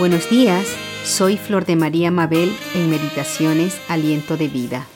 Buenos 0.00 0.30
días, 0.30 0.66
soy 1.04 1.36
Flor 1.36 1.66
de 1.66 1.76
María 1.76 2.10
Mabel 2.10 2.56
en 2.74 2.88
Meditaciones 2.88 3.78
Aliento 3.86 4.38
de 4.38 4.48
Vida. 4.48 4.86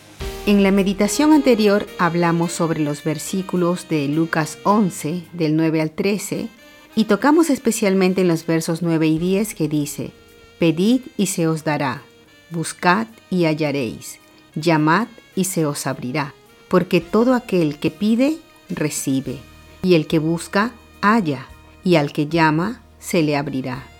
En 0.46 0.62
la 0.62 0.70
meditación 0.70 1.34
anterior 1.34 1.86
hablamos 1.98 2.52
sobre 2.52 2.80
los 2.80 3.04
versículos 3.04 3.86
de 3.90 4.09
Lucas 4.09 4.56
11, 4.62 5.25
del 5.34 5.56
9 5.56 5.82
al 5.82 5.90
13, 5.90 6.48
y 6.95 7.04
tocamos 7.04 7.50
especialmente 7.50 8.22
en 8.22 8.29
los 8.29 8.46
versos 8.46 8.80
9 8.80 9.06
y 9.06 9.18
10 9.18 9.54
que 9.54 9.68
dice, 9.68 10.12
Pedid 10.59 11.02
y 11.18 11.27
se 11.27 11.48
os 11.48 11.64
dará, 11.64 12.00
buscad 12.48 13.07
y 13.29 13.45
hallaréis, 13.45 14.21
llamad 14.55 15.09
y 15.36 15.45
se 15.45 15.66
os 15.66 15.86
abrirá, 15.86 16.32
porque 16.68 17.02
todo 17.02 17.34
aquel 17.34 17.79
que 17.79 17.91
pide, 17.91 18.39
recibe, 18.71 19.36
y 19.82 19.96
el 19.96 20.07
que 20.07 20.18
busca, 20.18 20.73
halla, 21.02 21.46
y 21.84 21.96
al 21.96 22.11
que 22.11 22.27
llama, 22.27 22.80
se 22.98 23.23
le 23.23 23.36
abrirá. 23.36 23.94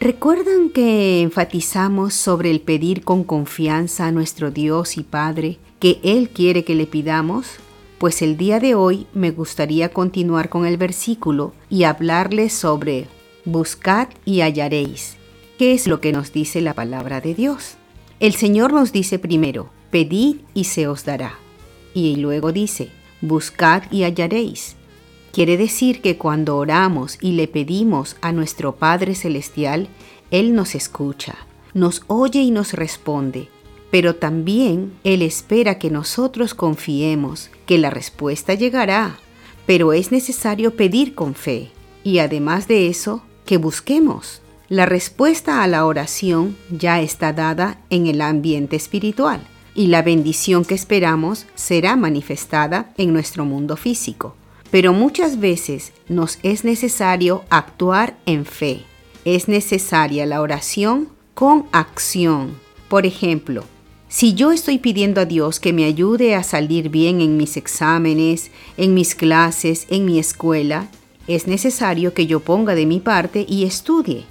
¿Recuerdan 0.00 0.70
que 0.70 1.22
enfatizamos 1.22 2.14
sobre 2.14 2.52
el 2.52 2.60
pedir 2.60 3.02
con 3.02 3.24
confianza 3.24 4.06
a 4.06 4.12
nuestro 4.12 4.52
Dios 4.52 4.96
y 4.96 5.02
Padre 5.02 5.58
que 5.80 5.98
Él 6.04 6.30
quiere 6.30 6.62
que 6.62 6.76
le 6.76 6.86
pidamos? 6.86 7.56
Pues 7.98 8.22
el 8.22 8.36
día 8.36 8.60
de 8.60 8.76
hoy 8.76 9.08
me 9.12 9.32
gustaría 9.32 9.88
continuar 9.88 10.50
con 10.50 10.66
el 10.66 10.76
versículo 10.76 11.52
y 11.68 11.82
hablarles 11.82 12.52
sobre 12.52 13.08
buscad 13.44 14.06
y 14.24 14.42
hallaréis. 14.42 15.16
¿Qué 15.58 15.74
es 15.74 15.88
lo 15.88 16.00
que 16.00 16.12
nos 16.12 16.32
dice 16.32 16.60
la 16.60 16.74
palabra 16.74 17.20
de 17.20 17.34
Dios? 17.34 17.74
El 18.20 18.34
Señor 18.34 18.72
nos 18.72 18.92
dice 18.92 19.18
primero, 19.18 19.68
pedid 19.90 20.36
y 20.54 20.64
se 20.64 20.86
os 20.86 21.04
dará. 21.04 21.34
Y 21.92 22.14
luego 22.16 22.52
dice, 22.52 22.90
buscad 23.20 23.82
y 23.90 24.04
hallaréis. 24.04 24.77
Quiere 25.32 25.56
decir 25.56 26.00
que 26.00 26.16
cuando 26.16 26.56
oramos 26.56 27.18
y 27.20 27.32
le 27.32 27.48
pedimos 27.48 28.16
a 28.22 28.32
nuestro 28.32 28.76
Padre 28.76 29.14
Celestial, 29.14 29.88
Él 30.30 30.54
nos 30.54 30.74
escucha, 30.74 31.36
nos 31.74 32.02
oye 32.06 32.40
y 32.40 32.50
nos 32.50 32.72
responde, 32.72 33.48
pero 33.90 34.16
también 34.16 34.92
Él 35.04 35.22
espera 35.22 35.78
que 35.78 35.90
nosotros 35.90 36.54
confiemos 36.54 37.50
que 37.66 37.78
la 37.78 37.90
respuesta 37.90 38.54
llegará, 38.54 39.18
pero 39.66 39.92
es 39.92 40.10
necesario 40.12 40.74
pedir 40.76 41.14
con 41.14 41.34
fe. 41.34 41.70
Y 42.04 42.20
además 42.20 42.68
de 42.68 42.88
eso, 42.88 43.22
que 43.44 43.58
busquemos. 43.58 44.40
La 44.68 44.86
respuesta 44.86 45.62
a 45.62 45.66
la 45.66 45.84
oración 45.86 46.56
ya 46.70 47.00
está 47.00 47.32
dada 47.32 47.80
en 47.90 48.06
el 48.06 48.20
ambiente 48.22 48.76
espiritual 48.76 49.40
y 49.74 49.86
la 49.86 50.02
bendición 50.02 50.64
que 50.64 50.74
esperamos 50.74 51.46
será 51.54 51.96
manifestada 51.96 52.92
en 52.96 53.12
nuestro 53.12 53.44
mundo 53.44 53.76
físico 53.76 54.34
pero 54.70 54.92
muchas 54.92 55.40
veces 55.40 55.92
nos 56.08 56.38
es 56.42 56.64
necesario 56.64 57.44
actuar 57.50 58.16
en 58.26 58.44
fe. 58.44 58.82
Es 59.24 59.48
necesaria 59.48 60.26
la 60.26 60.40
oración 60.40 61.08
con 61.34 61.66
acción. 61.72 62.58
Por 62.88 63.06
ejemplo, 63.06 63.64
si 64.08 64.34
yo 64.34 64.52
estoy 64.52 64.78
pidiendo 64.78 65.20
a 65.20 65.26
Dios 65.26 65.60
que 65.60 65.72
me 65.72 65.84
ayude 65.84 66.34
a 66.34 66.42
salir 66.42 66.88
bien 66.88 67.20
en 67.20 67.36
mis 67.36 67.56
exámenes, 67.56 68.50
en 68.76 68.94
mis 68.94 69.14
clases, 69.14 69.86
en 69.90 70.06
mi 70.06 70.18
escuela, 70.18 70.88
es 71.26 71.46
necesario 71.46 72.14
que 72.14 72.26
yo 72.26 72.40
ponga 72.40 72.74
de 72.74 72.86
mi 72.86 73.00
parte 73.00 73.44
y 73.46 73.64
estudie. 73.64 74.24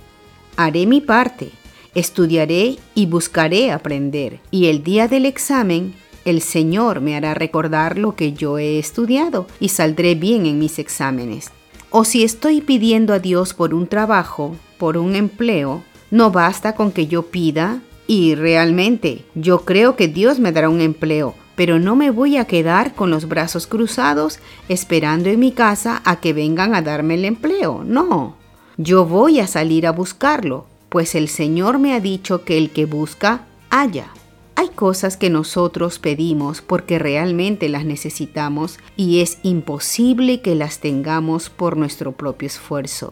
Haré 0.56 0.88
mi 0.88 1.00
parte, 1.00 1.52
estudiaré 1.94 2.78
y 2.96 3.06
buscaré 3.06 3.72
aprender. 3.72 4.40
Y 4.50 4.66
el 4.66 4.84
día 4.84 5.08
del 5.08 5.28
examen 5.28 5.94
el 6.28 6.42
Señor 6.42 7.00
me 7.00 7.16
hará 7.16 7.34
recordar 7.34 7.98
lo 7.98 8.16
que 8.16 8.34
yo 8.34 8.58
he 8.58 8.80
estudiado 8.80 9.48
y 9.62 9.70
saldré 9.70 10.14
bien 10.14 10.46
en 10.46 10.60
mis 10.60 10.78
exámenes. 10.78 11.52
O 11.90 12.04
si 12.04 12.24
estoy 12.24 12.60
pidiendo 12.60 13.14
a 13.14 13.20
Dios 13.20 13.54
por 13.54 13.74
un 13.74 13.88
trabajo, 13.88 14.58
por 14.78 14.98
un 14.98 15.16
empleo, 15.16 15.84
no 16.12 16.30
basta 16.30 16.76
con 16.76 16.92
que 16.92 17.08
yo 17.08 17.24
pida 17.24 17.82
y 18.08 18.36
realmente 18.36 19.24
yo 19.36 19.62
creo 19.62 19.96
que 19.96 20.10
Dios 20.10 20.40
me 20.40 20.52
dará 20.52 20.68
un 20.68 20.82
empleo, 20.82 21.34
pero 21.56 21.80
no 21.80 21.96
me 21.96 22.12
voy 22.12 22.36
a 22.36 22.44
quedar 22.46 22.94
con 22.94 23.10
los 23.10 23.30
brazos 23.30 23.66
cruzados 23.66 24.40
esperando 24.68 25.30
en 25.30 25.40
mi 25.40 25.54
casa 25.54 26.02
a 26.04 26.18
que 26.18 26.34
vengan 26.34 26.76
a 26.76 26.82
darme 26.82 27.14
el 27.14 27.24
empleo. 27.24 27.86
No, 27.86 28.36
yo 28.76 29.06
voy 29.06 29.40
a 29.40 29.48
salir 29.48 29.88
a 29.88 29.92
buscarlo, 29.92 30.66
pues 30.90 31.16
el 31.16 31.30
Señor 31.30 31.80
me 31.80 31.94
ha 31.94 32.02
dicho 32.02 32.44
que 32.44 32.58
el 32.58 32.72
que 32.72 32.86
busca, 32.86 33.46
halla. 33.70 34.10
Hay 34.60 34.70
cosas 34.70 35.18
que 35.18 35.30
nosotros 35.30 36.00
pedimos 36.00 36.64
porque 36.64 36.98
realmente 36.98 37.70
las 37.70 37.86
necesitamos 37.86 38.80
y 38.96 39.20
es 39.20 39.38
imposible 39.44 40.42
que 40.42 40.56
las 40.56 40.80
tengamos 40.80 41.52
por 41.52 41.78
nuestro 41.78 42.14
propio 42.14 42.48
esfuerzo. 42.48 43.12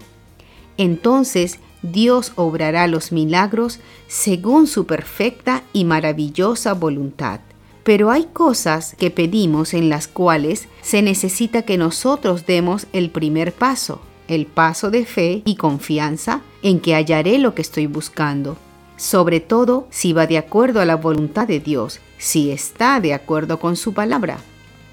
Entonces 0.78 1.60
Dios 1.84 2.32
obrará 2.36 2.88
los 2.88 3.12
milagros 3.12 3.80
según 4.08 4.66
su 4.66 4.88
perfecta 4.88 5.62
y 5.72 5.86
maravillosa 5.86 6.74
voluntad. 6.74 7.42
Pero 7.84 8.10
hay 8.10 8.24
cosas 8.34 8.96
que 8.98 9.12
pedimos 9.12 9.76
en 9.76 9.88
las 9.88 10.08
cuales 10.08 10.68
se 10.82 11.04
necesita 11.04 11.62
que 11.62 11.78
nosotros 11.78 12.48
demos 12.48 12.88
el 12.92 13.12
primer 13.12 13.54
paso, 13.54 14.02
el 14.28 14.48
paso 14.48 14.90
de 14.90 15.06
fe 15.06 15.44
y 15.46 15.58
confianza 15.58 16.42
en 16.64 16.80
que 16.80 16.96
hallaré 16.96 17.38
lo 17.38 17.54
que 17.54 17.62
estoy 17.62 17.86
buscando 17.86 18.58
sobre 18.98 19.40
todo 19.40 19.88
si 19.90 20.14
va 20.14 20.28
de 20.28 20.38
acuerdo 20.38 20.80
a 20.80 20.86
la 20.86 20.96
voluntad 20.96 21.48
de 21.48 21.60
Dios, 21.60 22.00
si 22.18 22.52
está 22.52 23.00
de 23.00 23.14
acuerdo 23.14 23.60
con 23.60 23.76
su 23.76 23.94
palabra. 23.94 24.40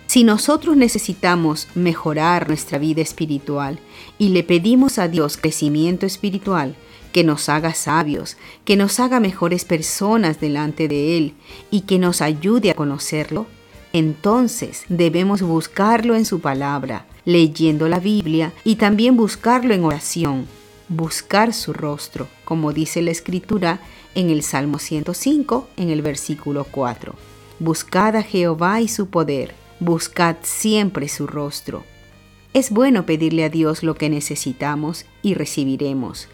Si 0.06 0.24
nosotros 0.24 0.76
necesitamos 0.76 1.68
mejorar 1.74 2.48
nuestra 2.48 2.78
vida 2.78 3.00
espiritual 3.00 3.78
y 4.18 4.28
le 4.28 4.42
pedimos 4.42 4.98
a 4.98 5.08
Dios 5.08 5.36
crecimiento 5.36 6.04
espiritual, 6.04 6.74
que 7.12 7.24
nos 7.24 7.48
haga 7.48 7.74
sabios, 7.74 8.36
que 8.64 8.76
nos 8.76 8.98
haga 8.98 9.20
mejores 9.20 9.64
personas 9.64 10.40
delante 10.40 10.88
de 10.88 11.16
Él 11.16 11.34
y 11.70 11.82
que 11.82 11.98
nos 11.98 12.22
ayude 12.22 12.70
a 12.70 12.74
conocerlo, 12.74 13.46
entonces 13.92 14.84
debemos 14.88 15.42
buscarlo 15.42 16.14
en 16.14 16.24
su 16.24 16.40
palabra, 16.40 17.06
leyendo 17.24 17.88
la 17.88 18.00
Biblia 18.00 18.52
y 18.64 18.76
también 18.76 19.16
buscarlo 19.16 19.74
en 19.74 19.84
oración 19.84 20.46
buscar 20.92 21.52
su 21.54 21.72
rostro, 21.72 22.28
como 22.44 22.72
dice 22.72 23.02
la 23.02 23.10
escritura 23.10 23.80
en 24.14 24.30
el 24.30 24.42
Salmo 24.42 24.78
105, 24.78 25.68
en 25.76 25.90
el 25.90 26.02
versículo 26.02 26.64
4. 26.70 27.14
Buscad 27.58 28.16
a 28.16 28.22
Jehová 28.22 28.80
y 28.80 28.88
su 28.88 29.08
poder, 29.08 29.54
buscad 29.80 30.36
siempre 30.42 31.08
su 31.08 31.26
rostro. 31.26 31.84
Es 32.52 32.70
bueno 32.70 33.06
pedirle 33.06 33.44
a 33.44 33.48
Dios 33.48 33.82
lo 33.82 33.94
que 33.94 34.10
necesitamos 34.10 35.06
y 35.22 35.34
recibiremos. 35.34 36.28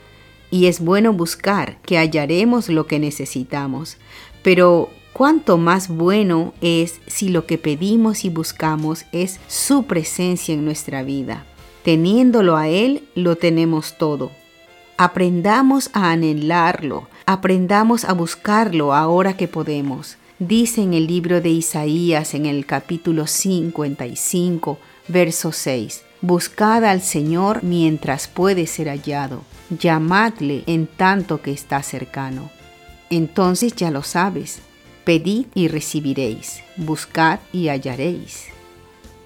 Y 0.51 0.67
es 0.67 0.81
bueno 0.81 1.13
buscar 1.13 1.81
que 1.83 1.99
hallaremos 1.99 2.69
lo 2.69 2.87
que 2.87 2.99
necesitamos. 2.99 3.99
Pero 4.43 4.91
cuánto 5.13 5.59
más 5.59 5.89
bueno 5.89 6.55
es 6.61 7.01
si 7.07 7.29
lo 7.29 7.47
que 7.47 7.59
pedimos 7.59 8.25
y 8.25 8.31
buscamos 8.31 9.05
es 9.13 9.39
su 9.47 9.85
presencia 9.85 10.55
en 10.55 10.65
nuestra 10.65 11.03
vida. 11.03 11.45
Teniéndolo 11.85 12.57
a 12.57 12.69
Él, 12.69 13.05
lo 13.15 13.37
tenemos 13.37 13.97
todo. 13.97 14.33
Aprendamos 15.01 15.91
a 15.93 16.11
anhelarlo, 16.11 17.07
aprendamos 17.25 18.05
a 18.05 18.15
buscarlo 18.15 18.93
ahora 18.93 19.37
que 19.37 19.47
podemos. 19.47 20.17
Dice 20.41 20.83
en 20.83 20.93
el 20.93 21.07
libro 21.07 21.41
de 21.41 21.51
Isaías 21.51 22.35
en 22.35 22.47
el 22.47 22.67
capítulo 22.67 23.29
55, 23.29 24.77
verso 25.07 25.53
6, 25.53 26.03
Buscad 26.21 26.85
al 26.85 27.01
Señor 27.01 27.63
mientras 27.63 28.27
puede 28.27 28.67
ser 28.67 28.89
hallado, 28.89 29.45
llamadle 29.71 30.65
en 30.67 30.89
tanto 30.89 31.43
que 31.43 31.53
está 31.53 31.81
cercano. 31.85 32.51
Entonces 33.09 33.77
ya 33.77 33.93
lo 33.93 34.03
sabes, 34.03 34.59
pedid 35.05 35.47
y 35.55 35.69
recibiréis, 35.69 36.65
buscad 36.77 37.39
y 37.53 37.69
hallaréis. 37.69 38.47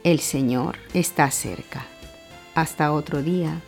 El 0.04 0.21
Señor 0.21 0.77
está 0.93 1.31
cerca. 1.31 1.87
Hasta 2.54 2.93
otro 2.93 3.22
día. 3.22 3.62